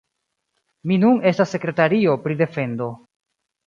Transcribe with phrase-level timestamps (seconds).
[0.91, 2.93] Mi nun estas sekretario pri defendo.